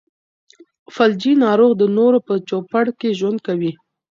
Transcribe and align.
فلجي 0.95 1.33
ناروغ 1.45 1.71
د 1.77 1.83
نورو 1.97 2.19
په 2.27 2.33
چوپړ 2.47 2.85
کې 2.99 3.17
ژوند 3.19 3.39
کوي. 3.47 3.71